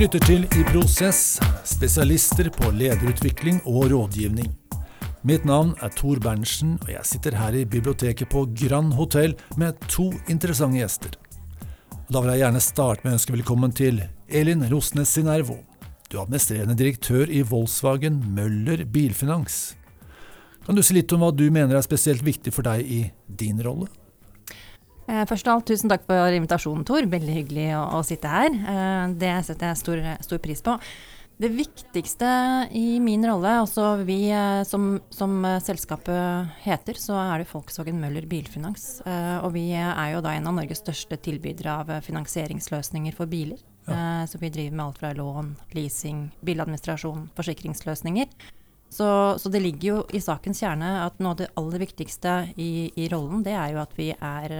[0.00, 1.34] lytter til I prosess,
[1.68, 4.46] spesialister på lederutvikling og rådgivning.
[5.28, 9.76] Mitt navn er Tor Berntsen, og jeg sitter her i biblioteket på Grand Hotell med
[9.92, 11.18] to interessante gjester.
[12.08, 14.00] Da vil jeg gjerne starte med å ønske velkommen til
[14.32, 15.58] Elin Rosnes Sinervo.
[16.08, 19.74] Du er administrerende direktør i Volkswagen Møller Bilfinans.
[20.64, 23.60] Kan du si litt om hva du mener er spesielt viktig for deg i din
[23.60, 23.92] rolle?
[25.10, 27.06] Eh, først av alt, tusen takk for invitasjonen, Tor.
[27.10, 28.50] Veldig hyggelig å, å sitte her.
[28.54, 30.76] Eh, det setter jeg stor, stor, pris på.
[31.40, 32.28] Det viktigste
[32.76, 38.28] i min rolle, altså vi eh, som, som, selskapet heter, så er det Volkswagen Møller
[38.28, 39.00] Bilfinans.
[39.40, 43.58] Og vi er jo da en av Norges største tilbydere av finansieringsløsninger for biler.
[43.88, 44.28] Ja.
[44.28, 48.28] Så vi driver med alt fra lån, leasing, biladministrasjon, forsikringsløsninger.
[48.92, 49.08] Så,
[49.40, 53.08] så, det ligger jo i sakens kjerne at noe av det aller viktigste i, i
[53.10, 54.54] rollen, det er jo at vi er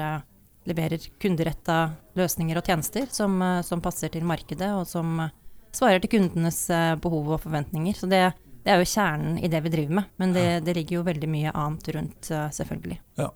[0.68, 1.80] leverer kunderetta
[2.18, 5.34] løsninger og tjenester som, eh, som, passer til markedet, og som eh,
[5.72, 7.96] svarer til kundenes eh, behov og forventninger.
[7.96, 8.24] Så det,
[8.64, 10.10] det er jo kjernen i det vi driver med.
[10.20, 13.00] Men det, det ligger jo veldig mye annet rundt, selvfølgelig.
[13.20, 13.30] Ja.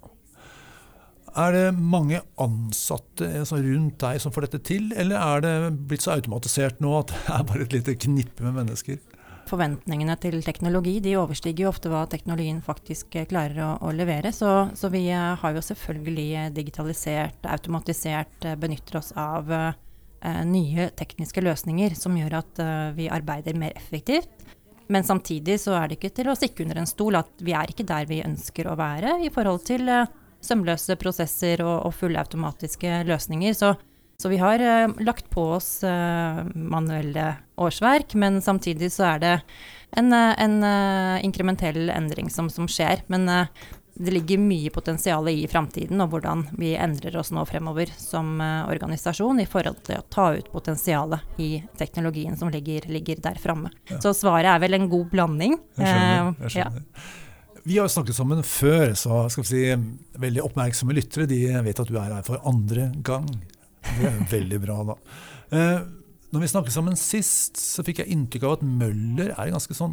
[1.34, 5.54] Er det mange ansatte altså rundt deg som får dette til, eller er det
[5.90, 9.00] blitt så automatisert nå at det er bare et lite knippe med mennesker?
[9.48, 14.32] Forventningene til teknologi de overstiger jo ofte hva teknologien faktisk eh, klarer å, å levere.
[14.34, 19.72] Så, så, vi eh, har jo selvfølgelig eh, digitalisert, automatisert, benytter oss av uh,
[20.48, 24.44] nye tekniske løsninger som gjør at uh, vi arbeider mer effektivt.
[24.92, 27.70] Men samtidig så er det ikke til å stikke under en stol at vi er
[27.70, 30.04] ikke der vi ønsker å være i forhold til uh,
[30.44, 33.56] sømløse prosesser og, og fullautomatiske løsninger.
[33.56, 33.74] Så
[34.14, 34.62] så vi har
[35.02, 35.82] lagt på oss
[36.54, 37.24] manuelle
[37.56, 39.32] årsverk, men samtidig så er det
[39.98, 40.58] en, uh, en
[41.24, 43.04] inkrementell endring som, som skjer.
[43.12, 43.28] Men
[43.94, 49.38] det ligger mye potensial i framtiden og hvordan vi endrer oss nå fremover som organisasjon
[49.44, 53.70] i forhold til å ta ut potensialet i teknologien som ligger, ligger der framme.
[53.92, 54.00] Ja.
[54.02, 55.54] Så svaret er vel en god blanding.
[55.78, 56.34] Jeg skjønner.
[56.42, 56.82] Jeg skjønner.
[56.82, 57.22] Ja.
[57.64, 61.88] Vi har snakket sammen før, så skal vi si veldig oppmerksomme lyttere de vet at
[61.88, 63.24] du er her for andre gang.
[63.86, 64.96] Det er veldig bra, da.
[66.34, 69.76] Når vi snakket sammen sist, så fikk jeg inntrykk av at Møller er et ganske
[69.78, 69.92] sånn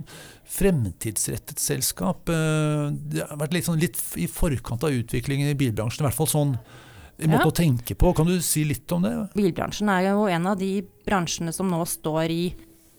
[0.50, 2.32] fremtidsrettet selskap.
[2.34, 6.18] Eh, det har vært litt, sånn, litt i forkant av utviklingen i bilbransjen, i hvert
[6.18, 6.56] fall sånn
[7.22, 7.52] i måte ja.
[7.52, 8.16] å tenke på.
[8.18, 9.14] Kan du si litt om det?
[9.38, 10.72] Bilbransjen er jo en av de
[11.06, 12.42] bransjene som nå står i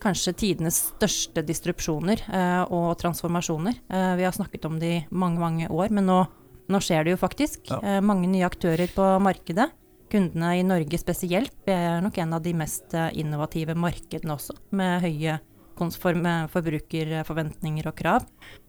[0.02, 3.82] kanskje tidenes største disrupsjoner eh, og transformasjoner.
[3.90, 6.22] Eh, vi har snakket om det i mange, mange år, men nå,
[6.70, 7.66] nå skjer det jo faktisk.
[7.70, 7.82] Ja.
[7.82, 9.70] Eh, mange nye aktører på markedet
[10.12, 15.00] kundene i Norge spesielt er nok en av de mest eh, innovative markedene også, med
[15.06, 15.38] høye
[15.82, 18.22] forbrukerforventninger og krav.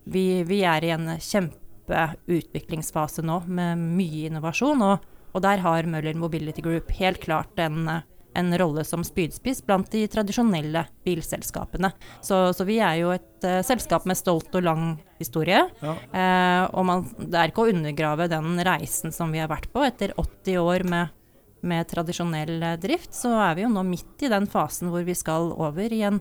[0.10, 4.98] Vi, vi er i en kjempeutviklingsfase nå med mye innovasjon, og,
[5.34, 7.90] og, der har Møller Mobility Group helt klart en,
[8.34, 11.92] en rolle som spydspiss blant de tradisjonelle bilselskapene.
[12.22, 15.70] Så, så vi er jo et uh, selskap med stolt og lang historie.
[15.84, 15.94] Ja.
[16.16, 19.86] Uh, og man, det er ikke å undergrave den reisen som vi har vært på
[19.86, 21.04] etter 80 år med
[21.64, 25.16] med tradisjonell eh, drift, så er vi jo nå midt i den fasen hvor vi
[25.18, 26.20] skal over i en,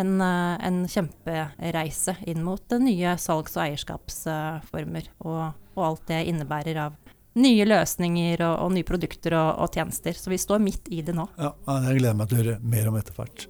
[0.00, 5.40] en, eh, en kjempereise inn mot nye salgs- og eierskapsformer, og,
[5.74, 7.00] og, alt det innebærer av
[7.40, 10.14] nye løsninger og, og nye produkter og, og, tjenester.
[10.18, 11.26] Så vi står midt i det nå.
[11.40, 11.54] Ja,
[11.88, 13.48] Jeg gleder meg til å høre mer om etter hvert.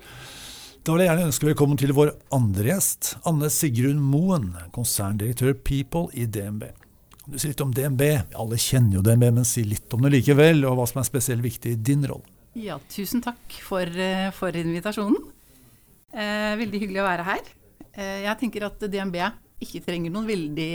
[0.85, 6.11] Da vil jeg gjerne ønske velkommen til vår andre gjest, Anne Sigrun Moen, konserndirektør People
[6.13, 6.67] i DNB.
[7.25, 8.03] Du sier litt om DNB.
[8.37, 11.45] Alle kjenner jo DNB, men si litt om det likevel, og hva som er spesielt
[11.45, 12.27] viktig i din rolle.
[12.55, 15.17] Ja, tusen takk for, eh, for invitasjonen.
[16.13, 17.41] Eh, veldig hyggelig å være her.
[17.95, 19.17] Eh, jeg tenker at DNB
[19.65, 20.71] ikke trenger noen veldig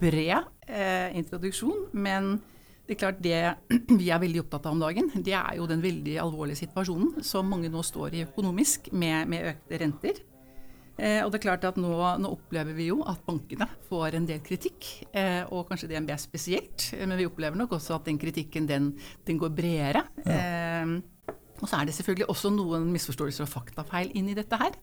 [0.00, 2.38] bred eh, introduksjon, men
[2.86, 3.40] det er klart det
[4.00, 7.48] vi er veldig opptatt av om dagen, det er jo den veldig alvorlige situasjonen som
[7.50, 10.22] mange nå står i økonomisk, med, med økte renter.
[10.98, 14.26] Eh, og det er klart at nå, nå, opplever vi jo at bankene får en
[14.26, 16.90] del kritikk, eh, og kanskje DNB spesielt.
[16.96, 18.92] Eh, men vi opplever nok også at den kritikken den,
[19.28, 20.04] den går bredere.
[20.26, 20.42] Ja.
[20.42, 24.76] Eh, og så er det selvfølgelig også noen misforståelser og faktafeil inn i dette her.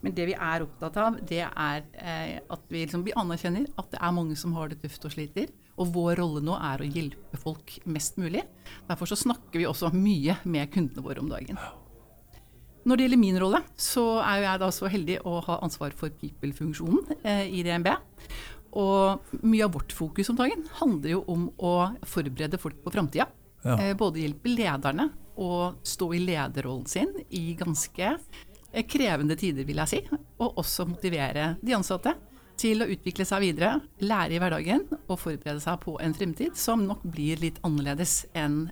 [0.00, 3.90] Men det vi er opptatt av, det er eh, at vi, liksom, vi anerkjenner at
[3.92, 5.50] det er mange som har det tøft og sliter.
[5.80, 8.44] Og vår rolle nå er å hjelpe folk mest mulig.
[8.88, 11.60] Derfor så snakker vi også mye med kundene våre om dagen.
[12.88, 16.12] Når det gjelder min rolle, så er jeg da så heldig å ha ansvar for
[16.22, 17.90] people-funksjonen eh, i DNB.
[18.80, 21.74] Og mye av vårt fokus om dagen handler jo om å
[22.08, 23.28] forberede folk på framtida.
[23.66, 23.76] Ja.
[23.76, 25.10] Eh, både hjelpe lederne
[25.40, 30.02] å stå i lederrollen sin i ganske eh, krevende tider, vil jeg si.
[30.40, 32.16] Og også motivere de ansatte
[32.60, 36.84] til å utvikle seg videre, lære i hverdagen og forberede seg på en fremtid som
[36.88, 38.66] nok blir litt annerledes enn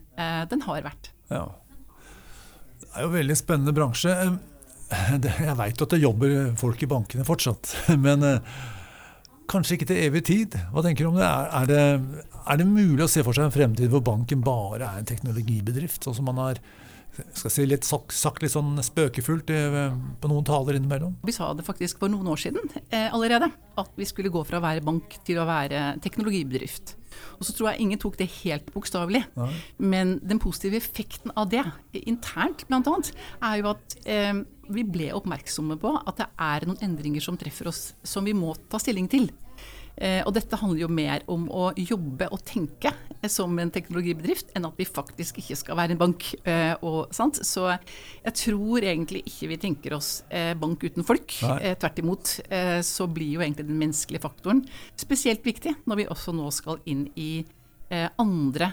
[0.50, 1.08] den har vært.
[1.32, 1.46] Ja.
[2.80, 4.14] Det er jo en veldig spennende bransje.
[4.88, 7.74] Jeg veit at det jobber folk i bankene fortsatt,
[8.06, 8.58] men eh,
[9.50, 10.58] kanskje ikke til evig tid.
[10.72, 11.28] Hva tenker du om det?
[11.28, 12.26] Er, det?
[12.44, 16.04] er det mulig å se for seg en fremtid hvor banken bare er en teknologibedrift,
[16.04, 16.62] sånn som man har
[17.34, 19.78] skal si litt sagt litt sånn spøkefullt eh,
[20.20, 21.16] på noen taler innimellom?
[21.26, 23.50] Vi sa det faktisk for noen år siden eh, allerede,
[23.80, 26.97] at vi skulle gå fra å være bank til å være teknologibedrift.
[27.38, 29.24] Og så tror jeg ingen tok det helt bokstavelig.
[29.78, 31.64] Men den positive effekten av det,
[32.04, 32.96] internt bl.a.,
[33.48, 37.70] er jo at eh, vi ble oppmerksomme på at det er noen endringer som treffer
[37.70, 39.30] oss som vi må ta stilling til.
[39.98, 42.92] Eh, og dette handler jo mer om å jobbe og tenke
[43.26, 46.28] som en teknologibedrift, enn at vi faktisk ikke skal være en bank.
[46.46, 51.34] Eh, og, så jeg tror egentlig ikke vi tenker oss eh, bank uten folk.
[51.38, 52.30] tvert imot
[52.84, 54.60] så blir jo egentlig den menneskelige faktoren
[54.98, 57.44] spesielt viktig når vi også nå skal inn i
[58.20, 58.70] andre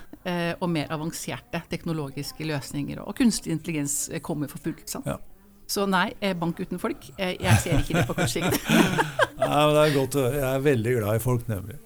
[0.60, 3.00] og mer avanserte teknologiske løsninger.
[3.04, 4.84] Og kunstig intelligens kommer for fullt.
[4.92, 5.08] sant?
[5.08, 5.18] Ja.
[5.68, 7.08] Så nei, bank uten folk.
[7.18, 8.60] Jeg ser ikke det på kort sikt.
[9.40, 10.38] Nei, men det er godt å høre.
[10.38, 11.80] Jeg er veldig glad i folk, nemlig.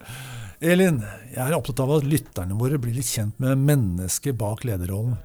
[0.60, 1.00] Elin,
[1.32, 5.16] jeg er opptatt av at lytterne våre blir litt kjent med mennesket bak lederrollen.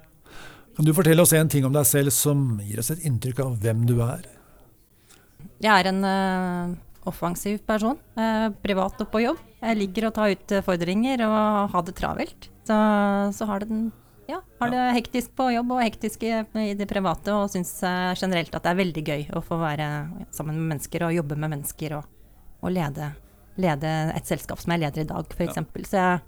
[0.74, 3.58] Kan du fortelle oss en ting om deg selv som gir oss et inntrykk av
[3.62, 4.24] hvem du er?
[5.62, 6.72] Jeg er en uh,
[7.10, 7.98] offensiv person.
[8.18, 9.42] Uh, privat og på jobb.
[9.60, 12.48] Jeg liker å ta utfordringer og ha det travelt.
[12.66, 12.78] Så,
[13.36, 13.78] så har, det,
[14.30, 16.32] ja, har det hektisk på jobb og hektisk i,
[16.64, 19.88] i det private, og syns uh, generelt at det er veldig gøy å få være
[20.34, 21.98] sammen med mennesker og jobbe med mennesker.
[22.00, 22.10] og
[22.64, 23.10] og lede,
[23.60, 25.60] lede, et selskap som jeg leder i dag, f.eks.
[25.60, 25.64] Ja.
[25.84, 26.20] Så jeg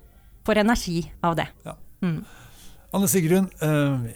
[0.46, 1.48] får energi av det.
[1.64, 1.76] Ja.
[2.04, 2.18] Mm.
[2.96, 4.08] Anne Sigrun, eh,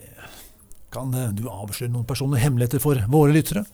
[0.92, 3.64] kan du avsløre noen personlige hemmeligheter for våre lyttere?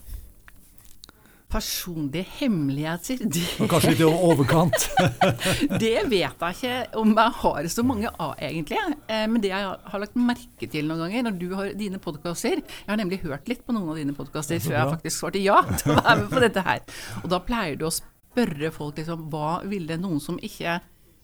[1.56, 4.88] Personlige hemmeligheter det, Og Kanskje litt i overkant?
[5.82, 8.80] det vet jeg ikke om jeg har så mange av, egentlig.
[9.08, 12.60] Eh, men det jeg har lagt merke til noen ganger når du har dine podkaster
[12.60, 15.62] Jeg har nemlig hørt litt på noen av dine podkaster før jeg faktisk svarte ja
[15.80, 16.84] til å være med på dette her.
[17.22, 20.76] Og da pleier du å spørre spørre folk liksom, hva ville noen som ikke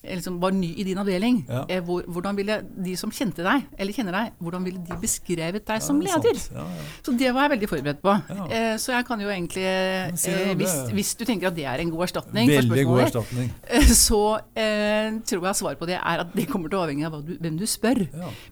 [0.03, 1.63] liksom, var ny i din avdeling, ja.
[1.71, 5.67] eh, hvor, hvordan ville de som kjente deg, eller kjenner deg, hvordan ville de beskrevet
[5.69, 6.41] deg ja, som leder?
[6.55, 6.67] Ja,
[7.05, 8.17] så det var jeg veldig forberedt på.
[8.49, 11.93] Eh, så jeg kan jo egentlig, eh, hvis, hvis, du tenker at det er en
[11.93, 13.53] god erstatning Veldig god erstatning.
[13.69, 14.23] Eh, så
[14.59, 17.37] eh, tror jeg svaret på det er at det kommer til å avhenge av du,
[17.41, 18.03] hvem du spør.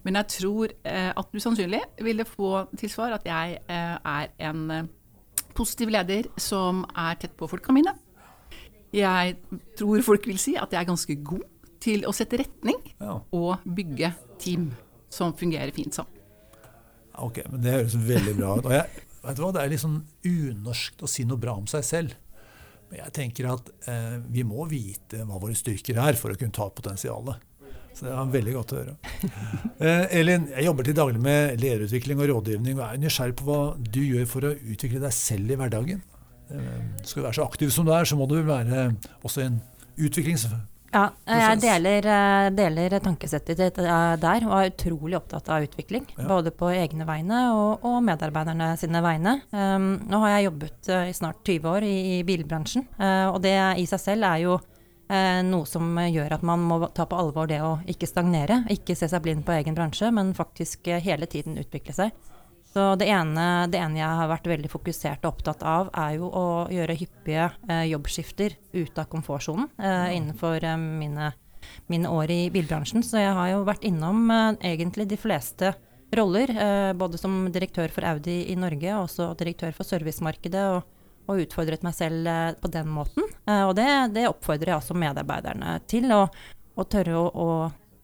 [0.07, 4.89] Men jeg tror eh, at du sannsynlig ville få til svar at jeg er en
[5.57, 7.93] positiv leder som er tett på folka mine
[8.95, 9.37] jeg
[9.79, 11.45] tror folk vil si at jeg er ganske god
[11.81, 13.19] til å sette retning ja.
[13.33, 14.71] og bygge team
[15.13, 16.17] som fungerer fint sammen.
[17.21, 18.67] Ok, men Det høres veldig bra ut.
[18.67, 21.69] Og jeg, vet du hva, Det er litt sånn unorskt å si noe bra om
[21.71, 22.17] seg selv.
[22.91, 26.55] Men jeg tenker at eh, vi må vite hva våre styrker er for å kunne
[26.55, 27.47] ta potensialet.
[27.95, 28.97] Så det var veldig godt å høre.
[29.81, 32.75] Eh, Elin, jeg jobber til daglig med lederutvikling og rådgivning.
[32.77, 36.03] og er nysgjerrig på hva du gjør for å utvikle deg selv i hverdagen.
[36.51, 38.91] Eh, skal du være så aktiv som du er, så må du være
[39.23, 39.63] også en
[40.01, 40.67] utviklingsprosess.
[40.91, 46.03] Ja, jeg deler, eh, deler tankesettet ditt eh, der, og er utrolig opptatt av utvikling.
[46.17, 46.27] Ja.
[46.27, 49.37] Både på egne vegne og, og, medarbeiderne sine vegne.
[49.55, 53.55] Um, nå har jeg jobbet i snart 20 år i, i bilbransjen, uh, og det
[53.79, 57.47] i seg selv er jo uh, noe som gjør at man må ta på alvor
[57.51, 58.65] det å ikke stagnere.
[58.75, 62.30] Ikke se seg blind på egen bransje, men faktisk hele tiden utvikle seg.
[62.73, 66.29] Så det ene, det ene, jeg har vært veldig fokusert og opptatt av, er jo
[66.31, 71.33] å gjøre hyppige eh, jobbskifter ut av komfortsonen eh, innenfor eh, mine,
[71.91, 73.03] mine, år i bilbransjen.
[73.03, 75.73] Så jeg har jo vært innom eh, egentlig de fleste
[76.15, 81.11] roller, eh, både som direktør for Audi i Norge og også direktør for servicemarkedet, og,
[81.27, 83.27] og utfordret meg selv eh, på den måten.
[83.51, 86.23] og det, det, oppfordrer jeg også medarbeiderne til, å,
[86.79, 87.51] å tørre å, å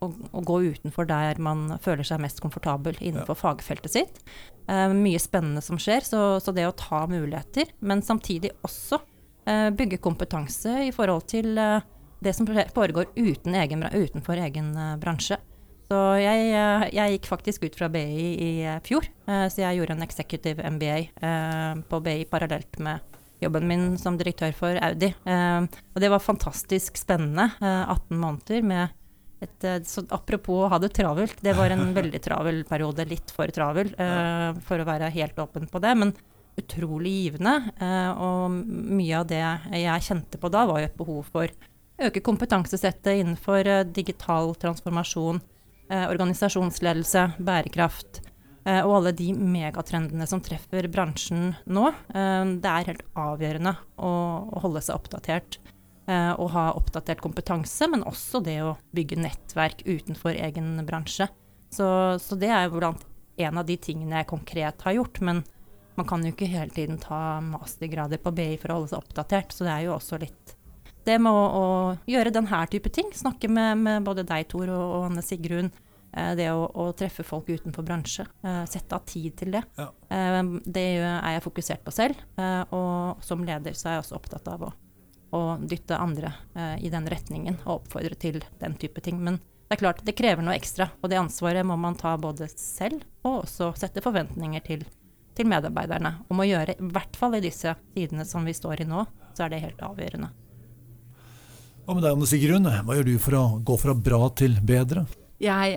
[0.04, 3.42] å, å, gå utenfor der man føler seg mest komfortabel innenfor ja.
[3.42, 4.22] fagfeltet sitt.
[4.68, 9.68] Uh, mye spennende som skjer, så, så, det å ta muligheter, men samtidig også uh,
[9.76, 11.80] bygge kompetanse i forhold til uh,
[12.24, 15.38] det som foregår uten egen, utenfor egen bransje.
[15.86, 16.48] Så jeg,
[16.96, 20.96] jeg, gikk faktisk ut fra BI i fjor, så jeg gjorde en executive MBA
[21.86, 25.12] på BI parallelt med jobben min som direktør for Audi.
[25.22, 27.52] og det var fantastisk spennende.
[27.60, 28.96] 18 måneder med
[29.40, 33.06] et, eh, så apropos å ha det travelt, det var en veldig travel periode.
[33.08, 35.94] Litt for travel, uh, for å være helt åpen på det.
[35.98, 36.14] Men
[36.56, 37.56] utrolig givende.
[37.80, 39.42] Uh, og mye av det
[39.76, 44.54] jeg kjente på da, var jo et behov for å øke kompetansesettet innenfor uh, digital
[44.60, 45.42] transformasjon,
[45.86, 48.18] organisasjonsledelse, bærekraft.
[48.66, 51.92] og alle de megatrendene som treffer bransjen nå.
[52.10, 54.10] det er helt avgjørende å,
[54.50, 55.60] å holde seg oppdatert
[56.06, 61.26] å ha oppdatert kompetanse, men også det å bygge nettverk utenfor egen bransje.
[61.74, 61.86] Så,
[62.22, 63.02] så det er jo blant
[63.36, 65.20] en av de tingene jeg konkret har gjort.
[65.26, 65.42] Men
[65.96, 69.54] man kan jo ikke hele tiden ta mastergrader på BI for å holde seg oppdatert,
[69.54, 70.56] så det er jo også litt
[71.06, 71.66] det med å, å
[72.10, 73.12] gjøre denne type ting.
[73.14, 75.68] Snakke med, med både deg, Tor, og, og Anne Sigrun.
[76.10, 78.26] Eh, det å, å, treffe folk utenfor bransje.
[78.42, 79.62] Eh, sette av tid til det.
[79.78, 79.86] Ja.
[80.10, 82.18] Eh, det er jeg fokusert på selv.
[82.34, 84.72] Eh, og som leder så er jeg også opptatt av å,
[85.34, 89.18] å dytte andre eh, i den retningen og oppfordre til den type ting.
[89.22, 90.90] Men det er klart, det krever noe ekstra.
[91.02, 94.86] Og det ansvaret må man ta både selv og også sette forventninger til
[95.36, 98.88] til medarbeiderne om å gjøre, i hvert fall i disse tidene som vi står i
[98.88, 99.04] nå,
[99.36, 100.30] så er det helt avgjørende.
[101.86, 102.66] Hva med deg, Anne Sigrun?
[102.66, 105.04] Hva gjør du for å gå fra bra til bedre?
[105.42, 105.76] Jeg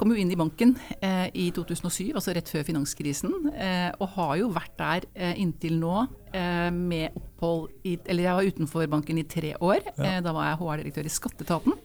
[0.00, 0.72] kom jo inn i banken
[1.04, 5.76] eh, i 2007, altså rett før finanskrisen, eh, og har jo vært der eh, inntil
[5.80, 9.82] nå eh, med opphold i Eller jeg var utenfor banken i tre år.
[9.92, 10.16] Ja.
[10.16, 11.76] Eh, da var jeg HR-direktør i Skatteetaten.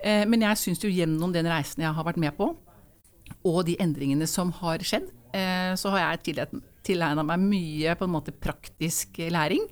[0.00, 2.50] Eh, men jeg syns jo gjennom den reisen jeg har vært med på,
[3.46, 6.46] og de endringene som har skjedd, så har jeg
[6.86, 9.66] tilegna meg mye på en måte praktisk læring.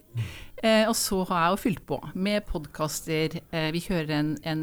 [0.58, 3.38] Eh, og så har jeg jo fylt på med podkaster.
[3.54, 4.62] Eh, vi kjører en, en,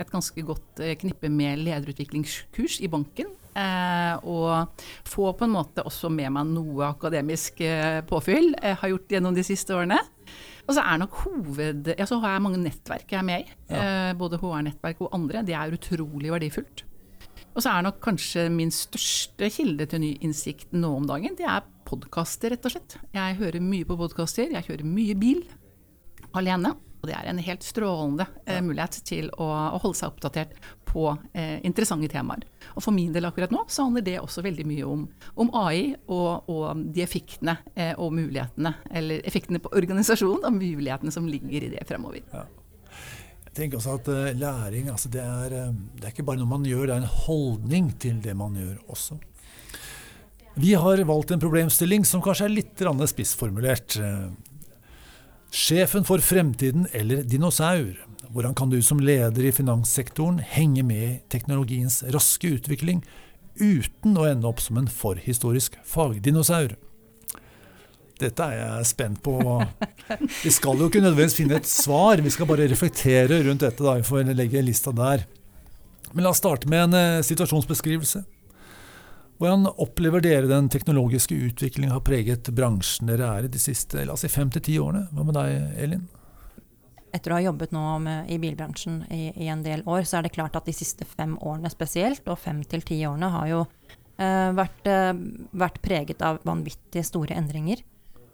[0.00, 3.34] et ganske godt knippe med lederutviklingskurs i banken.
[3.56, 7.62] og få på en måte også med meg noe akademisk
[8.04, 8.50] påfyll.
[8.52, 9.96] Jeg har gjort gjennom de siste årene.
[10.66, 11.94] Og så er nok hoved...
[11.96, 13.56] Ja, så har jeg mange nettverk jeg er med i.
[13.70, 14.12] Ja.
[14.18, 15.46] både HR-nettverk og andre.
[15.46, 16.84] Det er utrolig verdifullt.
[17.56, 21.46] Og så er nok kanskje min største kilde til ny innsikt nå om dagen, det
[21.48, 22.98] er podkaster, rett og slett.
[23.16, 25.40] Jeg hører mye på podkaster, jeg kjører mye bil
[26.36, 26.74] alene.
[27.00, 30.56] Og det er en helt strålende eh, mulighet til å, å, holde seg oppdatert
[30.88, 32.44] på eh, interessante temaer.
[32.74, 35.06] Og for min del akkurat nå så handler det også veldig mye om,
[35.38, 41.14] om AI og, og, de effektene eh, og mulighetene, eller effektene på organisasjonen og mulighetene
[41.14, 42.24] som ligger i det fremover.
[42.34, 42.44] Ja
[43.56, 46.66] tenker også at uh, læring altså det, er, uh, det, er, ikke bare noe man
[46.66, 49.18] gjør, det er en holdning til det man gjør også.
[50.56, 53.98] Vi har valgt en problemstilling som kanskje er litt spissformulert.
[55.52, 57.92] Sjefen for fremtiden eller dinosaur?
[58.32, 63.04] Hvordan kan du som leder i finanssektoren henge med teknologiens raske utvikling
[63.60, 66.74] uten å ende opp som en forhistorisk fagdinosaur?
[68.16, 69.36] Dette er jeg spent på.
[70.42, 73.82] Vi skal jo ikke nødvendigvis finne et svar, vi skal bare reflektere rundt dette.
[73.82, 75.26] da, Vi får legge lista der.
[76.12, 78.22] Men la oss starte med en uh, situasjonsbeskrivelse.
[79.36, 84.14] Hvordan opplever dere den teknologiske utviklingen har preget bransjen dere er i de siste la
[84.14, 85.10] oss si, fem til ti årene?
[85.12, 86.06] Hva med deg, Elin?
[87.12, 90.26] Etter å ha jobbet nå med, i bilbransjen i, i, en del år, så er
[90.26, 93.60] det klart at de siste fem årene spesielt, og fem til ti årene, har jo
[94.20, 95.12] eh, vært, eh,
[95.52, 97.84] vært preget av vanvittig store endringer.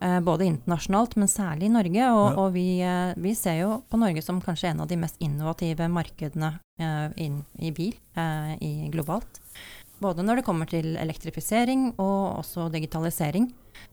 [0.03, 2.07] Eh, både internasjonalt, men særlig i Norge.
[2.11, 2.35] Og, ja.
[2.43, 5.87] og vi, eh, vi, ser jo på Norge som kanskje en av de mest innovative
[5.93, 7.95] markedene eh, inn, i bil
[8.61, 9.39] i globalt.
[10.03, 13.47] Både når det kommer til elektrifisering og også digitalisering.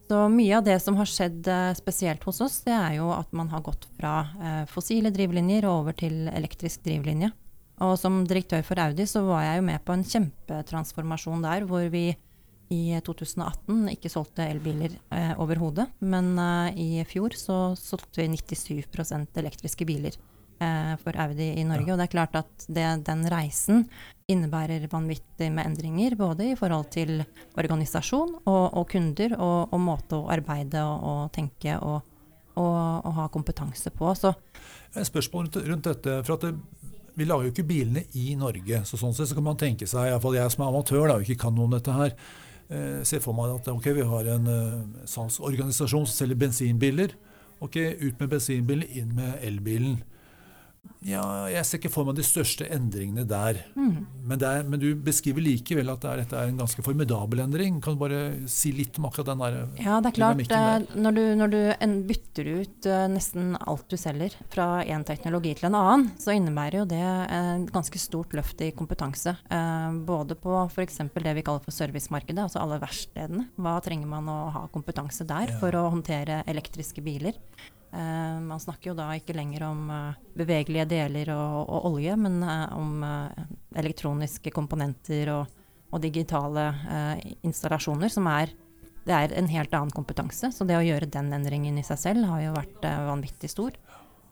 [0.09, 1.45] Så mye av det som har skjedd
[1.77, 6.27] spesielt hos oss, det er jo at man har gått fra fossile drivlinjer over til
[6.33, 7.29] elektrisk drivlinje.
[7.85, 11.85] Og som direktør for Audi så var jeg jo med på en kjempetransformasjon der, hvor
[11.93, 12.07] vi
[12.69, 15.87] i 2018 ikke solgte elbiler eh, overhodet.
[15.99, 20.13] Men eh, i fjor så solgte vi 97% elektriske biler
[20.61, 21.87] eh, for Audi i Norge.
[21.89, 21.95] Ja.
[21.95, 23.87] Og det er klart at det, den reisen
[24.29, 26.17] innebærer vanvittig med endringer.
[26.19, 27.23] Både i forhold til
[27.57, 32.15] organisasjon og, og kunder og, og, måte å arbeide og, og tenke og,
[32.59, 34.09] ha kompetanse på.
[34.19, 34.33] Så
[35.07, 36.17] spørsmål rundt, dette.
[36.27, 36.49] for at det
[37.19, 38.81] vi lager jo ikke bilene i Norge.
[38.87, 41.25] så Sånn sett så kan man tenke seg, iallfall jeg som er amatør da, og
[41.25, 42.13] ikke kan noe om dette her,
[43.03, 47.15] se for meg at okay, vi har en eh, salgsorganisasjon som selger bensinbiler.
[47.59, 49.99] Ok, Ut med bensinbilen, inn med elbilen.
[51.05, 53.61] Ja, jeg ser ikke for meg de største endringene der.
[53.79, 54.03] Mm.
[54.27, 57.77] Men, der, men, du beskriver likevel at det er, dette er en ganske formidabel endring.
[57.83, 58.19] Kan du bare
[58.51, 60.43] si litt om akkurat den der Ja, det er klart.
[60.43, 61.59] Eh, når du, når du
[62.09, 66.81] bytter ut uh, nesten alt du selger fra én teknologi til en annen, så innebærer
[66.81, 69.37] jo det et ganske stort løft i kompetanse.
[70.07, 71.01] Både på f.eks.
[71.15, 73.47] det vi kaller for servicemarkedet, altså alle verkstedene.
[73.59, 77.39] Hva trenger man å ha kompetanse der for å håndtere elektriske biler?
[77.89, 82.37] Uh, man snakker jo da ikke lenger om uh, bevegelige deler og, og olje, men
[82.45, 83.01] uh, om
[83.77, 85.55] elektroniske komponenter og,
[85.89, 86.67] og digitale
[87.47, 88.53] installasjoner, som er
[89.07, 90.51] det er en helt annen kompetanse.
[90.53, 93.73] Så det å gjøre den endringen i seg selv har jo vært vanvittig stor.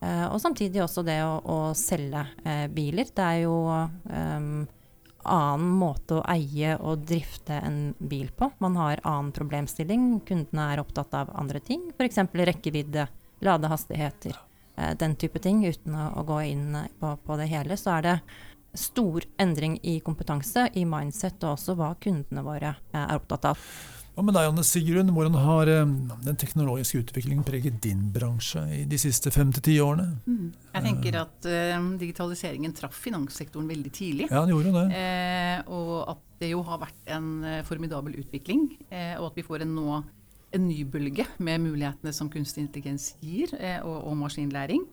[0.03, 2.21] og samtidig også det å, å selge
[2.75, 3.07] biler.
[3.09, 4.67] Det er jo um,
[5.23, 8.51] annen måte å eie og drifte en bil på.
[8.61, 10.19] Man har annen problemstilling.
[10.27, 12.21] Kundene er opptatt av andre ting, f.eks.
[12.51, 13.07] rekkevidde
[13.45, 14.37] ladehastigheter,
[14.75, 18.07] eh, den type ting, uten å, å gå inn på, på, det hele, så er
[18.07, 18.15] det
[18.77, 23.69] stor endring i kompetanse, i mindset og også hva kundene våre eh, er opptatt av.
[24.17, 25.11] Hva med deg, Anne Sigrun?
[25.13, 25.89] Hvordan har eh,
[26.25, 30.07] den teknologiske utviklingen preget din bransje i de siste fem til ti årene?
[30.25, 30.47] Mm.
[30.73, 34.25] Jeg tenker at uh, digitaliseringen traff finanssektoren veldig tidlig.
[34.31, 34.87] Ja, den gjorde det.
[34.97, 38.65] Uh, og at det jo har vært en uh, formidabel utvikling.
[38.89, 40.01] uh, og at vi får en, nå
[40.57, 44.83] en ny bølge med mulighetene som kunstig intelligens gir, eh, og, og, maskinlæring.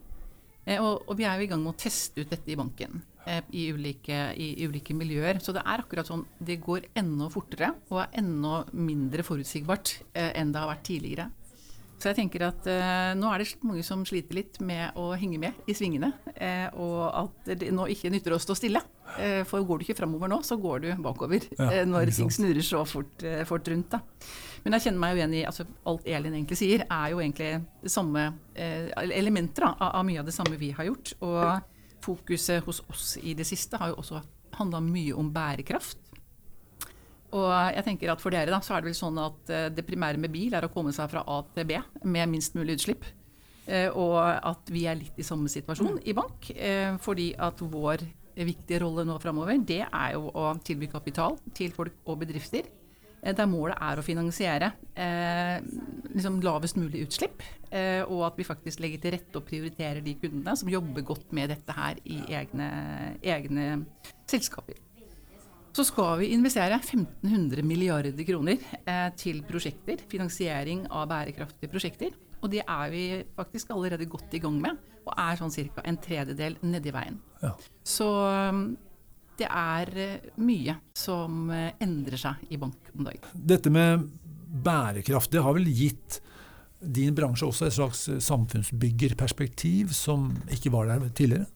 [0.78, 3.02] Og, og, vi er jo i gang med å teste ut dette i banken.
[3.25, 5.40] Eh, i ulike, i ulike, miljøer.
[5.40, 10.33] Så det er akkurat sånn det går enda fortere og er enda mindre forutsigbart eh,
[10.37, 11.30] enn det har vært tidligere.
[11.98, 15.38] Så jeg tenker at eh, nå er det mange som sliter litt med å henge
[15.40, 16.10] med i svingene.
[16.34, 18.82] Eh, og at det nå ikke nytter å stå stille.
[19.18, 21.46] Eh, for går du ikke framover nå, så går du bakover.
[21.56, 23.94] Ja, eh, når ting snurrer så fort, fort, rundt.
[23.94, 24.02] Da.
[24.64, 27.90] Men jeg kjenner meg jo igjen i altså, Alt Elin egentlig sier, er jo egentlig
[27.90, 31.16] samme elementer da, av, mye av det samme vi har gjort.
[31.24, 31.70] og
[32.04, 34.20] fokuset hos oss i det siste har jo også
[34.58, 35.98] handla mye om bærekraft.
[37.35, 39.87] Og jeg tenker at For dere da, så er det vel sånn at eh, det
[39.87, 43.09] primære med bil er å komme seg fra A til B med minst mulig utslipp.
[43.67, 46.53] Eh, og at vi er litt i samme situasjon i bank.
[46.55, 51.75] Eh, fordi at vår viktige rolle nå framover det er jo å tilby kapital til
[51.75, 52.67] folk og bedrifter
[53.33, 55.62] der målet er å finansiere eh,
[56.12, 60.17] liksom lavest mulig utslipp, eh, og at vi faktisk legger til rette og prioriterer de
[60.21, 62.69] kundene som jobber godt med dette her i egne,
[63.25, 63.69] egne
[64.31, 64.76] selskaper.
[65.75, 72.14] Så skal vi investere 1500 milliarder kroner eh, til prosjekter, finansiering av bærekraftige prosjekter.
[72.45, 73.04] Og det er vi
[73.35, 75.83] faktisk allerede godt i gang med, og er sånn ca.
[75.83, 77.16] en tredjedel nedi veien.
[77.43, 77.54] Ja.
[77.83, 78.09] Så
[79.38, 83.26] det er eh, mye som eh, endrer seg i bank om dagen.
[83.35, 84.07] Dette med
[84.64, 86.21] bærekraft, det har vel gitt
[86.85, 91.49] din bransje også et slags eh, samfunnsbyggerperspektiv som ikke var der tidligere?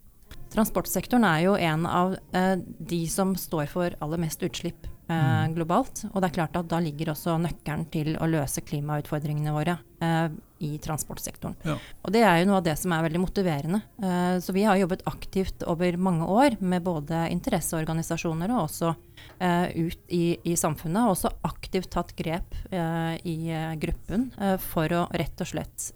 [0.52, 5.54] Transportsektoren er jo en av eh, de som står for aller mest utslipp eh, mm.
[5.56, 6.04] globalt.
[6.12, 10.28] Og det er klart at da ligger også nøkkelen til å løse klimautfordringene våre eh,
[10.64, 11.56] i transportsektoren.
[11.66, 11.76] Ja.
[12.02, 13.82] Og det er jo noe av det som er veldig motiverende.
[14.02, 18.94] Eh, så vi har jobbet aktivt over mange år med både interesseorganisasjoner og også
[19.38, 21.04] eh, ut i, i, samfunnet.
[21.04, 23.38] Og også aktivt tatt grep eh, i
[23.80, 24.30] gruppen
[24.64, 25.92] for å rett og slett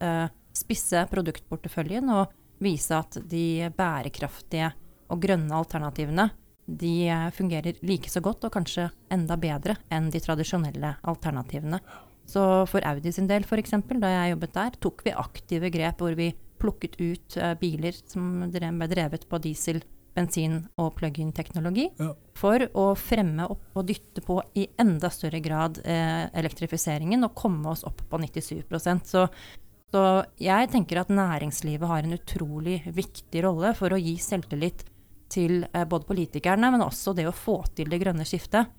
[0.52, 4.70] spisse produktporteføljen og vise at de bærekraftige
[5.12, 6.30] og grønne alternativene
[6.66, 11.80] de fungerer like så godt, og kanskje enda bedre, enn de tradisjonelle alternativene.
[12.28, 16.14] Så for Audi sin del, f.eks., da jeg jobbet der, tok vi aktive grep hvor
[16.18, 16.30] vi
[16.62, 22.10] plukket ut uh, biler som ble drevet på diesel, bensin og plug-in-teknologi, ja.
[22.36, 27.72] for å fremme opp og dytte på i enda større grad uh, elektrifiseringen og komme
[27.72, 29.26] oss opp på 97 Så
[29.92, 34.86] så jeg tenker at næringslivet har en utrolig viktig rolle for å gi selvtillit
[35.32, 38.72] til eh, både politikerne, men også det å få til det grønne skiftet.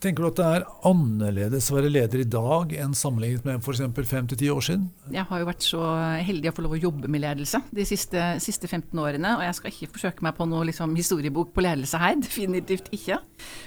[0.00, 3.82] Tenker du at det er annerledes å være leder i dag enn sammenlignet med f.eks.
[4.08, 4.86] fem til ti år siden?
[5.12, 5.82] Jeg har jo vært så
[6.24, 9.34] heldig å få lov å jobbe med ledelse de siste, siste 15 årene.
[9.36, 13.20] Og jeg skal ikke forsøke meg på noe liksom, historiebok på ledelse her, definitivt ikke.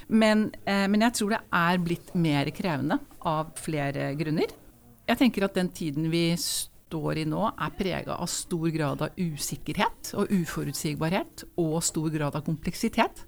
[0.10, 2.98] Men, eh, men jeg tror det er blitt mer krevende
[3.30, 4.58] av flere grunner.
[5.06, 9.02] Jeg tenker at den tiden vi står står i nå, er prega av stor grad
[9.06, 13.24] av usikkerhet og uforutsigbarhet, og stor grad av kompleksitet.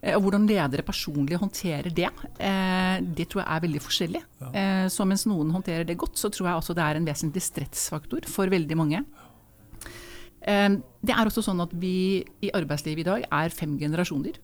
[0.00, 4.22] Eh, og hvordan ledere personlig håndterer det, eh, det tror jeg er veldig forskjellig.
[4.52, 7.42] Eh, så mens noen håndterer det godt, så tror jeg også det er en vesentlig
[7.44, 9.04] stressfaktor for veldig mange.
[10.42, 14.40] Det er også sånn at vi i arbeidslivet i dag er fem generasjoner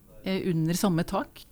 [0.46, 1.42] under samme tak.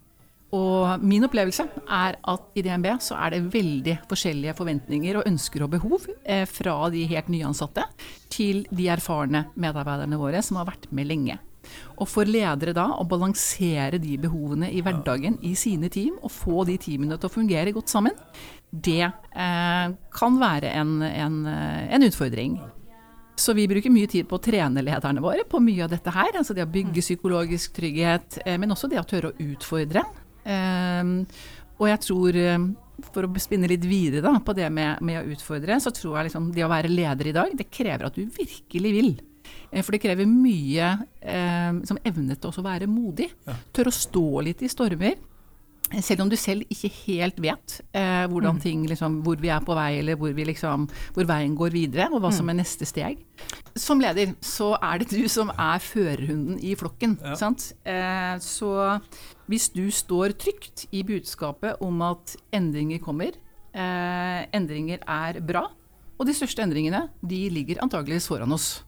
[0.55, 5.65] Og min opplevelse er at i DNB så er det veldig forskjellige forventninger og ønsker
[5.67, 7.83] og behov eh, fra de helt nyansatte
[8.31, 11.41] til de erfarne medarbeiderne våre som har vært med lenge.
[11.99, 16.63] Og for ledere da å balansere de behovene i hverdagen i sine team, og få
[16.69, 18.15] de teamene til å fungere godt sammen,
[18.71, 22.59] det eh, kan være en, en, eh, en utfordring.
[23.37, 26.39] Så vi bruker mye tid på å trene lederne våre på mye av dette her.
[26.39, 30.05] Altså det å bygge psykologisk trygghet, eh, men også det å tørre å utfordre.
[30.47, 31.15] Um,
[31.77, 32.67] og jeg tror, ehm,
[33.13, 36.31] for å spinne litt videre da, på det med, med, å utfordre, så tror jeg
[36.31, 39.15] liksom det å være leder i dag, det krever at du virkelig vil.
[39.71, 43.29] Eh, for det krever mye eh, som evne til å være modig.
[43.49, 43.57] Ja.
[43.77, 45.19] Tør å stå litt i stormer.
[46.03, 48.63] Selv om du selv ikke helt vet eh, hvordan mm.
[48.65, 52.25] ting, liksom, hvor vi er på vei, eller hvor, liksom, hvor, veien går videre, og
[52.25, 52.51] hva som mm.
[52.51, 53.21] er neste steg.
[53.79, 57.15] Som leder så er det du som er førerhunden i flokken.
[57.23, 57.53] Ja.
[57.87, 58.73] Eh, så
[59.47, 63.37] hvis du står trygt i budskapet om at endringer kommer,
[63.73, 65.69] eh, endringer er bra,
[66.19, 68.85] og de største endringene de ligger antageligvis foran oss.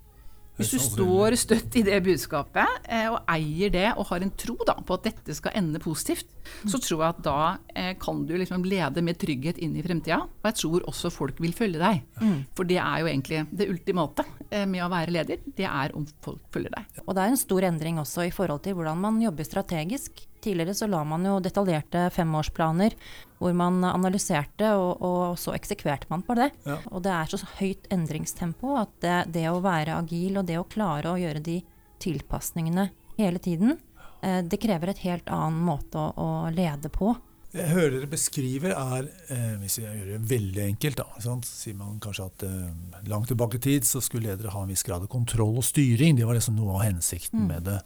[0.59, 4.57] Hvis du står støtt i det budskapet eh, og eier det og har en tro
[4.67, 6.27] da, på at dette skal ende positivt,
[6.67, 7.39] så tror jeg at da
[7.79, 10.25] eh, kan du liksom lede med trygghet inn i fremtida.
[10.27, 12.03] Og jeg tror også folk vil følge deg.
[12.19, 12.41] Mm.
[12.59, 15.45] For det er jo egentlig det ultimate eh, med å være leder.
[15.47, 17.05] Det er om folk følger deg.
[17.07, 20.25] Og det er en stor endring også i forhold til hvordan man jobber strategisk.
[20.43, 22.95] Tidligere så la man jo detaljerte femårsplaner
[23.39, 26.51] hvor man analyserte, og, og så eksekverte man på det.
[26.67, 26.79] Ja.
[26.91, 30.67] Og det er så høyt endringstempo at det, det, å være agil og det å
[30.69, 31.61] klare å gjøre de
[32.03, 33.79] tilpasningene hele tiden,
[34.23, 37.15] eh, det krever et helt annen måte å, å lede på.
[37.49, 41.49] Jeg hører dere beskriver er, eh, hvis jeg gjør det veldig enkelt, da, sant?
[41.49, 44.85] sier man kanskje at eh, langt tilbake i tid så skulle ledere ha en viss
[44.85, 46.19] grad av kontroll og styring.
[46.19, 47.49] Det var liksom noe av hensikten mm.
[47.49, 47.79] med det.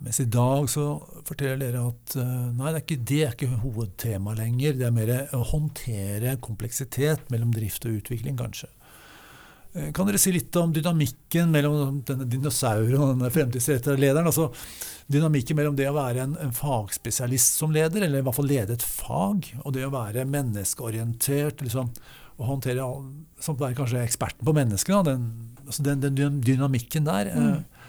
[0.00, 0.84] Mens i dag så
[1.28, 4.78] forteller dere at uh, nei, det er, ikke, det er ikke hovedtema lenger.
[4.78, 8.70] Det er mer å håndtere kompleksitet mellom drift og utvikling, kanskje.
[9.74, 14.30] Uh, kan dere si litt om dynamikken mellom denne dinosauren og denne fremtidsrettede lederen?
[14.30, 14.48] Altså
[15.12, 18.78] dynamikken mellom det å være en, en, fagspesialist som leder, eller i hvert fall lede
[18.78, 21.92] et fag, og det å være menneskeorientert, liksom,
[22.40, 22.86] og håndtere
[23.44, 25.28] Som være kanskje eksperten på menneskene, den,
[25.66, 27.34] altså den, den, dynamikken der.
[27.36, 27.79] Uh, mm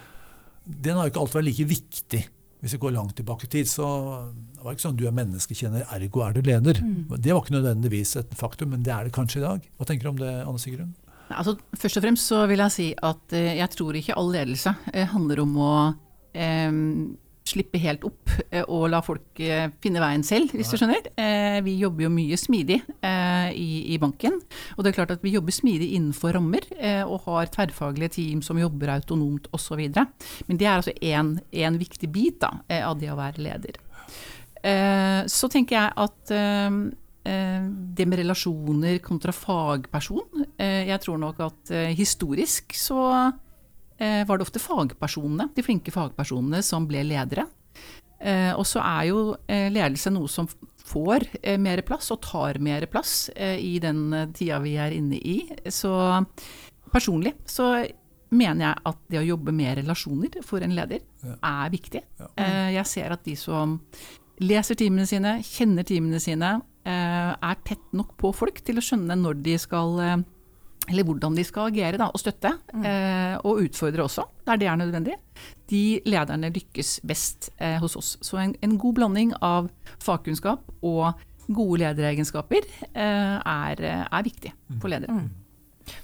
[0.65, 2.21] den har jo ikke alltid vært like viktig.
[2.61, 3.85] Hvis vi går langt tilbake i tid, så
[4.29, 6.77] det var ikke sånn du er menneskekjenner, ergo er du leder.
[6.85, 7.15] Mm.
[7.17, 9.65] Det var ikke nødvendigvis et faktum, men det er det kanskje i dag.
[9.79, 10.91] Hva tenker du om det, Anne Sigrun?
[11.31, 14.75] Altså, først og fremst så vil jeg si at eh, jeg tror ikke all ledelse
[14.93, 15.73] eh, handler om å
[16.35, 16.69] eh,
[17.51, 21.11] slippe helt opp eh, og la folk eh, finne veien selv, hvis du skjønner.
[21.19, 24.39] Eh, vi jobber jo mye smidig i, banken.
[24.75, 26.65] Og det er klart at vi jobber smidig innenfor rammer
[27.05, 29.81] og har tverrfaglige team som jobber autonomt osv.
[30.47, 33.77] Men det er altså én viktig bit da, av det å være leder.
[35.29, 36.33] Så tenker jeg at
[37.21, 43.03] det med relasjoner kontra fagperson Jeg tror nok at historisk så
[44.01, 47.45] var det ofte fagpersonene, de flinke fagpersonene som ble ledere.
[48.21, 50.49] Eh, og så er jo eh, ledelse noe som
[50.91, 51.25] får
[51.61, 55.37] mer plass, og tar mer plass i den tida vi er inne i.
[55.71, 55.93] Så
[56.91, 57.69] personlig så
[58.35, 61.37] mener jeg at det å jobbe med relasjoner for en leder ja.
[61.37, 62.01] er viktig.
[62.19, 62.27] Ja.
[62.75, 63.77] Jeg ser at de som
[64.43, 69.39] leser timene sine, kjenner timene sine, er tett nok på folk til å skjønne når
[69.47, 70.25] de skal
[70.89, 72.85] eller hvordan de skal agere da, og støtte, mm.
[72.87, 75.17] eh, og utfordre også, der det er nødvendig,
[75.71, 78.15] de lederne lykkes best eh, hos oss.
[78.25, 79.69] Så en, en, god blanding av
[80.01, 84.93] fagkunnskap og gode lederegenskaper eh, er, er, viktig for mm.
[84.95, 85.19] ledere.
[85.19, 85.29] Mm.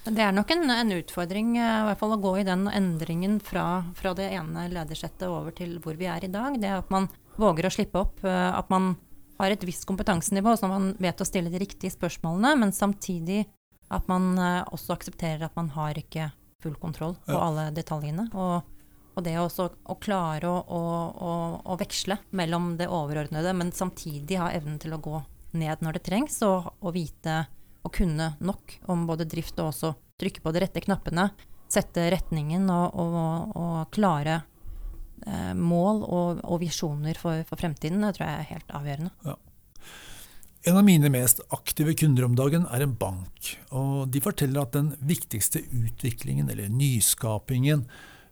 [0.06, 2.68] Men det er nok en, en, utfordring eh, i hvert fall å gå i den
[2.72, 3.66] endringen fra,
[3.98, 6.58] fra det ene ledersettet over til hvor vi er i dag.
[6.62, 8.24] Det at man våger å slippe opp.
[8.26, 8.96] Eh, at man
[9.38, 13.44] har et visst kompetansenivå, så man vet å stille de riktige spørsmålene, men samtidig
[13.94, 16.32] at man uh, også aksepterer at man har ikke
[16.64, 18.28] full kontroll på alle detaljene.
[18.34, 18.66] Og,
[19.16, 20.82] og det også å klare å, å,
[21.28, 25.22] å, å, veksle mellom det overordnede, men samtidig ha evnen til å gå
[25.58, 27.46] ned når det trengs, og, og vite
[27.88, 31.30] og kunne nok om både drift og også trykke på de rette knappene,
[31.72, 32.98] sette retningen og,
[33.56, 34.42] og klare
[35.26, 38.04] eh, mål og, visjoner for, for, fremtiden.
[38.04, 39.14] Det tror jeg er helt avgjørende.
[39.28, 39.38] Ja.
[40.68, 44.74] En av mine mest aktive kunder om dagen er en bank, og de forteller at
[44.76, 47.86] den viktigste utviklingen, eller nyskapingen,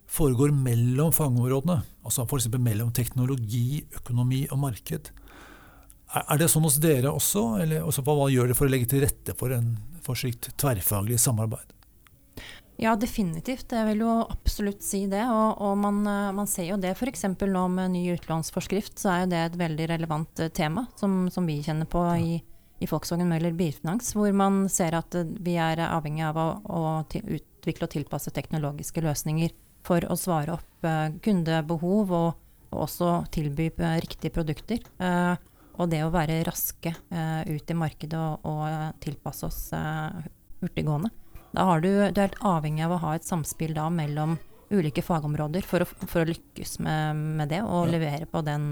[0.04, 2.50] foregår mellom fagområdene, altså f.eks.
[2.60, 5.08] mellom teknologi, økonomi og marked.
[6.12, 9.06] Er det sånn hos dere også, eller også, hva gjør dere for å legge til
[9.06, 9.72] rette for, en,
[10.04, 11.72] for slikt tverrfaglig samarbeid?
[12.76, 13.72] Ja, definitivt.
[13.72, 15.22] Jeg vil jo absolutt si det.
[15.32, 17.24] Og, og man, eh, man, ser jo det f.eks.
[17.40, 21.48] nå med ny utlånsforskrift, så er jo det et veldig relevant eh, tema som, som
[21.48, 22.36] vi kjenner på i,
[22.84, 26.82] i Volkswagen Møller Bilfinans, hvor man ser at eh, vi er avhengig av å, å
[27.08, 30.86] utvikle og tilpasse teknologiske løsninger for å svare opp
[31.22, 33.70] kundebehov og, og også tilby
[34.02, 34.82] riktige produkter.
[35.78, 36.90] og det å være raske
[37.46, 39.60] ut i markedet og, og tilpasse oss
[40.58, 41.12] hurtiggående.
[41.56, 44.36] Da har du, du er helt avhengig av å ha et samspill da mellom
[44.68, 47.92] ulike fagområder for å, for å lykkes med, med, det, og ja.
[47.94, 48.66] levere på, den,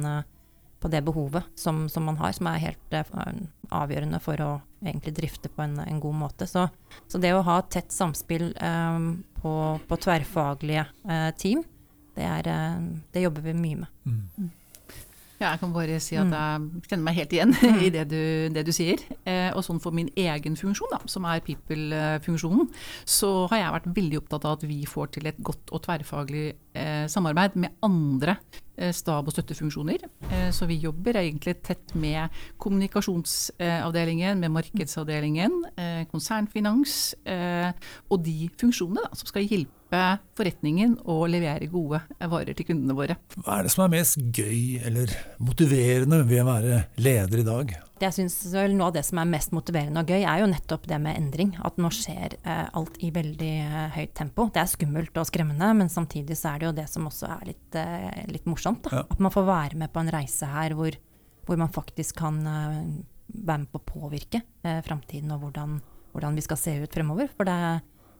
[0.83, 3.31] på, det behovet som, som, man har, som er helt uh,
[3.73, 4.51] avgjørende for å
[4.85, 6.51] egentlig drifte på en, en god måte.
[6.51, 6.66] Så,
[7.09, 9.55] så, det å ha tett samspill um, på,
[9.88, 11.64] på, tverrfaglige uh, team,
[12.18, 13.97] det, er, uh, det, jobber vi mye med.
[14.05, 14.53] Mm.
[15.40, 16.35] Ja, jeg kan bare si at mm.
[16.35, 17.81] jeg kjenner meg helt igjen mm.
[17.83, 18.20] i det du,
[18.55, 19.01] det du sier.
[19.27, 22.68] Eh, og sånn for min egen funksjon, da, som er people-funksjonen,
[23.09, 26.47] så har jeg vært veldig opptatt av at vi får til et godt og tverrfaglig
[26.79, 28.37] eh, samarbeid med andre
[28.79, 30.07] eh, stab- og støttefunksjoner.
[30.31, 32.31] Eh, så vi jobber egentlig tett med
[32.62, 37.73] kommunikasjonsavdelingen, med markedsavdelingen, eh, konsernfinans eh,
[38.09, 42.96] og de funksjonene da, som skal hjelpe hjelpe forretningen å levere gode varer til kundene
[42.96, 43.16] våre.
[43.38, 47.74] Hva er det som er mest gøy eller motiverende ved å være leder i dag?
[47.94, 48.37] Det jeg synes
[48.74, 51.54] Noe av det som er mest motiverende og gøy, er jo nettopp det med endring.
[51.64, 54.48] At nå skjer eh, alt i veldig eh, høyt tempo.
[54.52, 57.48] Det er skummelt og skremmende, men samtidig så er det jo det som også er
[57.52, 58.90] litt, eh, litt morsomt.
[58.90, 59.04] Ja.
[59.07, 60.98] At man får være med på en reise her hvor,
[61.46, 62.80] hvor man faktisk kan eh,
[63.28, 65.78] være med på å påvirke eh, framtiden og hvordan,
[66.12, 67.30] hvordan, vi skal se ut fremover.
[67.37, 67.59] For det,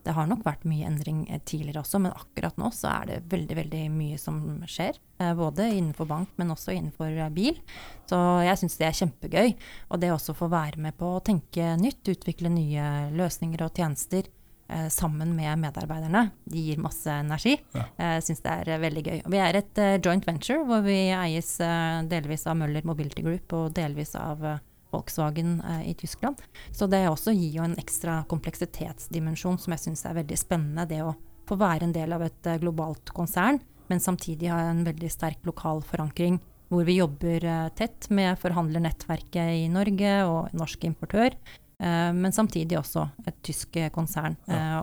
[0.05, 3.19] det har nok vært mye endring eh, tidligere også, men akkurat nå så er det
[3.33, 4.39] veldig veldig mye som
[4.69, 4.99] skjer.
[5.21, 7.59] Eh, både innenfor bank, men også innenfor eh, bil.
[8.11, 9.55] Så jeg syns det er kjempegøy.
[9.89, 14.31] Og det også få være med på å tenke nytt, utvikle nye løsninger og tjenester
[14.91, 16.23] sammen med medarbeiderne.
[16.49, 17.53] De gir masse energi.
[17.77, 18.23] Jeg ja.
[18.25, 19.19] syns det er veldig gøy.
[19.35, 21.51] Vi er et joint venture hvor vi eies
[22.09, 24.41] delvis av Møller Mobility Group og delvis av
[24.95, 26.41] Volkswagen eh, i Tyskland.
[26.73, 30.89] Så det også gir jo en ekstra kompleksitetsdimensjon som jeg syns er veldig spennende.
[30.89, 31.15] Det å
[31.49, 35.45] få være en del av et eh, globalt konsern, men samtidig ha en veldig sterk
[35.49, 36.41] lokal forankring.
[36.73, 41.37] Hvor vi jobber eh, tett med forhandlernettverket i Norge og norsk importør.
[41.83, 44.39] Eh, men samtidig også et tysk konsern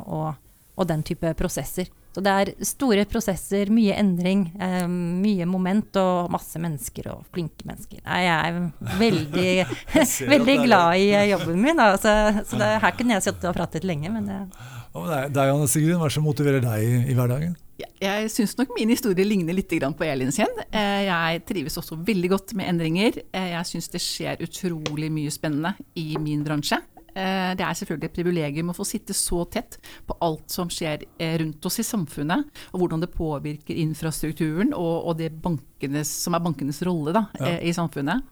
[0.05, 0.35] og,
[0.75, 1.89] og den type prosesser.
[2.11, 7.67] Så det er store prosesser, mye endring, eh, mye moment og masse mennesker og flinke
[7.67, 8.01] mennesker.
[8.03, 9.53] Nei, jeg er veldig,
[10.35, 11.79] veldig glad i jobben min.
[11.79, 11.95] Da.
[12.01, 12.15] Så,
[12.49, 14.43] så det, her kunne jeg sittet og pratet lenge, men det
[14.91, 17.55] deg, Anne Sigrid, Hva som motiverer deg i, i hverdagen?
[18.01, 20.53] Jeg syns nok min historie ligner litt på Elins igjen.
[20.69, 23.21] Eh, jeg trives også veldig godt med endringer.
[23.31, 26.81] Eh, jeg syns det skjer utrolig mye spennende i min bransje.
[27.11, 31.03] Eh, det er selvfølgelig et privilegium å få sitte så tett på alt som skjer
[31.19, 36.37] eh, rundt oss i samfunnet, og hvordan det påvirker infrastrukturen og, og det bankenes, som
[36.37, 37.55] er bankenes rolle da, ja.
[37.57, 38.23] Eh, i samfunnet.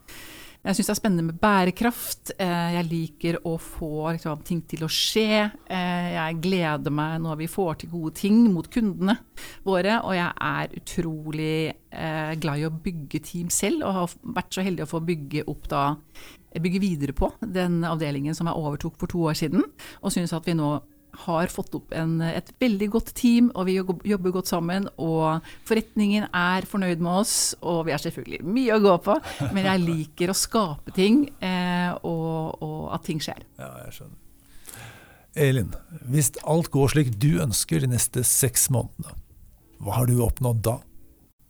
[0.59, 2.33] Jeg syns det er spennende med bærekraft.
[2.35, 5.45] Jeg liker å få liksom, ting til å skje.
[5.71, 9.15] Jeg gleder meg når vi får til gode ting mot kundene
[9.63, 10.01] våre.
[10.03, 11.55] Og jeg er utrolig
[12.43, 15.71] glad i å bygge team selv, og har vært så heldig å få bygge opp
[15.71, 15.85] da
[16.59, 19.63] bygge videre på den avdelingen som jeg overtok for to år siden,
[20.01, 20.79] og syns at vi nå
[21.25, 24.87] har fått opp en, et veldig godt team, og vi jobber godt sammen.
[25.01, 29.19] Og forretningen er fornøyd med oss, og vi har selvfølgelig mye å gå på.
[29.55, 33.45] Men jeg liker å skape ting, eh, og, og, at ting skjer.
[33.59, 34.17] Ja, jeg skjønner.
[35.39, 35.73] Elin,
[36.09, 39.13] hvis alt går slik du ønsker de neste seks månedene,
[39.79, 40.79] hva har du oppnådd da?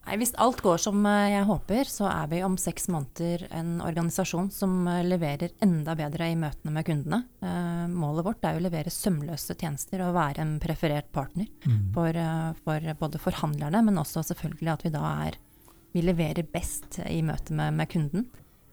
[0.10, 3.76] Nei, Hvis alt går som eh, jeg håper, så er vi om seks måneder en
[3.86, 7.19] organisasjon som eh, leverer enda bedre i møtene med kundene.
[7.45, 11.91] Eh, målet vårt er å levere sømløse tjenester og være en preferert partner mm.
[11.93, 12.17] for,
[12.63, 15.38] for, både forhandlerne, men også selvfølgelig at vi da er
[15.93, 18.26] Vi leverer best i møte med, med kunden.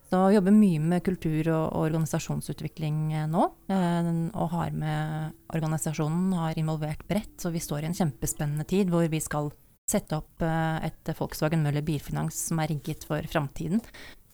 [0.09, 3.45] Så vi jobber mye med kultur og, og organisasjonsutvikling nå.
[3.67, 9.09] og har med organisasjonen har involvert bredt, så vi står i en kjempespennende tid hvor
[9.11, 9.51] vi skal
[9.87, 13.81] sette opp eh, et Volkswagen Møller Bilfinans som er rigget for framtiden.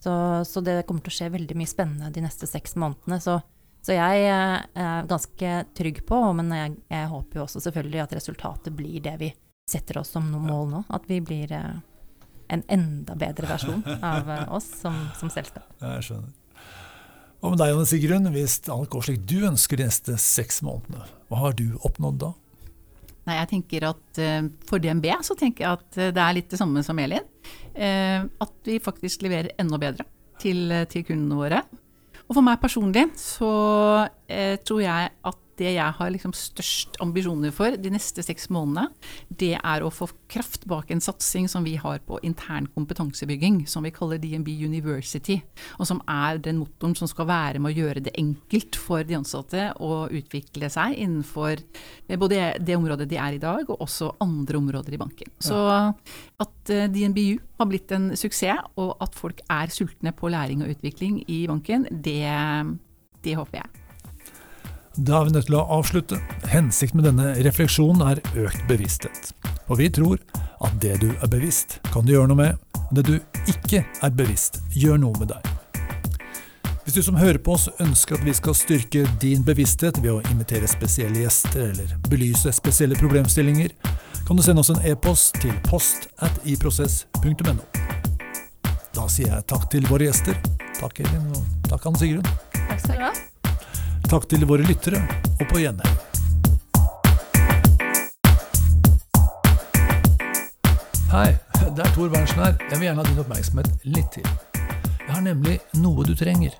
[0.03, 0.13] Så,
[0.47, 3.21] så, det kommer til å skje veldig mye spennende de neste seks månedene.
[3.23, 3.37] Så,
[3.85, 8.19] så jeg eh, er ganske trygg på, men jeg, jeg, håper jo også selvfølgelig at
[8.19, 9.31] resultatet blir det vi
[9.69, 10.85] setter oss som mål nå.
[10.93, 11.73] At vi blir eh,
[12.53, 15.69] en enda bedre versjon av oss som, som selskap.
[15.81, 16.39] Jeg skjønner.
[17.43, 21.03] Og med deg, Anne Sigrun, hvis alt går slik du ønsker de neste seks månedene,
[21.27, 22.29] hva har du oppnådd da?
[23.23, 26.49] Nei, jeg tenker at uh, For DNB så tenker jeg at uh, det er litt
[26.51, 27.25] det samme som Elin.
[27.75, 30.07] Uh, at vi faktisk leverer enda bedre
[30.41, 31.61] til, til kundene våre.
[32.27, 33.53] Og for meg personlig så
[34.65, 38.89] tror jeg at det jeg har liksom størst ambisjoner for de neste seks månedene,
[39.29, 43.85] det er å få kraft bak en satsing som vi har på intern kompetansebygging, som
[43.85, 45.39] vi kaller DNB University.
[45.77, 49.17] Og som er den motoren som skal være med å gjøre det enkelt for de
[49.19, 54.13] ansatte å utvikle seg innenfor eh, både det området de er i dag, og også
[54.23, 55.33] andre områder i banken.
[55.43, 55.59] Så
[56.43, 58.41] at eh, DNBU har blitt en suksess,
[58.79, 62.25] og at folk er sultne på læring og utvikling i banken, det,
[63.23, 63.82] det håper jeg.
[64.97, 66.19] Da er vi nødt til å avslutte.
[66.51, 69.31] Hensikten med denne refleksjonen er økt bevissthet.
[69.65, 70.21] Og vi tror
[70.61, 72.61] at det du er bevisst, kan du gjøre noe med.
[72.93, 73.15] Det du
[73.49, 75.49] ikke er bevisst, gjør noe med deg.
[76.83, 80.21] Hvis du som hører på oss ønsker at vi skal styrke din bevissthet ved å
[80.29, 83.73] invitere spesielle gjester eller belyse spesielle problemstillinger,
[84.27, 87.57] kan du sende oss en e-post til post at iprosess.no.
[88.93, 90.37] Da sier jeg takk til våre gjester.
[90.77, 92.33] Takk Elin, og takk Anne Sigrun.
[92.53, 93.15] Takk skal du ha.
[94.13, 94.99] Takk til våre lyttere,
[95.41, 95.93] og på gjenhør.
[101.09, 101.31] Hei,
[101.73, 102.59] det er Tor Berntsen her.
[102.61, 104.27] Jeg vil gjerne ha din oppmerksomhet litt til.
[104.59, 106.53] Jeg har nemlig noe du trenger.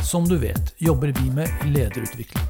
[0.00, 2.48] Som du vet, jobber vi med lederutvikling.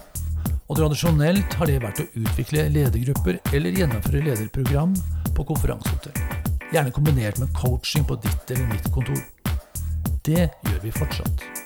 [0.68, 4.94] Og tradisjonelt har det vært å utvikle ledergrupper eller gjennomføre lederprogram
[5.34, 6.22] på konferansehotell.
[6.70, 9.18] Gjerne kombinert med coaching på ditt eller mitt kontor.
[10.22, 11.63] Det gjør vi fortsatt.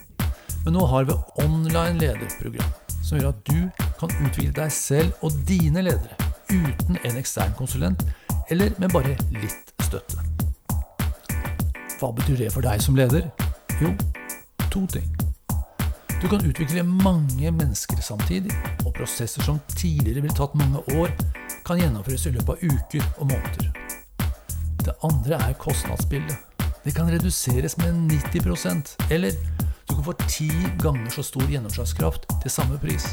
[0.69, 1.13] Men nå har vi
[1.45, 7.17] online lederprogram, som gjør at du kan utvikle deg selv og dine ledere uten en
[7.17, 8.03] ekstern konsulent,
[8.53, 10.21] eller med bare litt støtte.
[11.97, 13.31] Hva betyr det for deg som leder?
[13.81, 13.95] Jo,
[14.69, 15.09] to ting.
[16.21, 18.53] Du kan utvikle mange mennesker samtidig,
[18.85, 21.15] og prosesser som tidligere ville tatt mange år,
[21.65, 23.73] kan gjennomføres i løpet av uker og måneder.
[24.85, 26.37] Det andre er kostnadsbildet.
[26.85, 29.33] Det kan reduseres med 90% eller
[29.89, 30.51] du kan få ti
[30.83, 33.07] ganger så stor gjennomslagskraft til samme pris.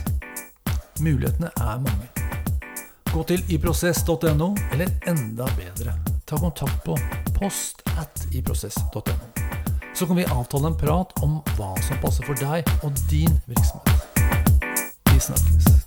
[1.00, 2.10] Mulighetene er mange.
[3.14, 5.96] Gå til iprosess.no, eller enda bedre,
[6.28, 6.98] ta kontakt på
[7.40, 9.16] post at iprosess.no.
[9.96, 14.24] Så kan vi avtale en prat om hva som passer for deg og din virksomhet.
[15.14, 15.85] Vi snakkes.